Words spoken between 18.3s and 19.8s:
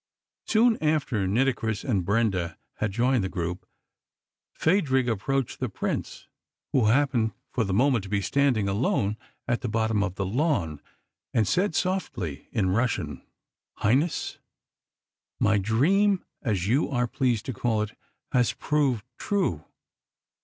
has proved true.